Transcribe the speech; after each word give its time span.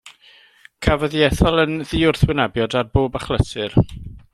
Cafodd 0.85 1.17
ei 1.19 1.21
ethol 1.27 1.63
yn 1.65 1.77
ddiwrthwynebiad 1.91 2.79
ar 2.83 2.93
bob 2.97 3.23
achlysur. 3.23 3.83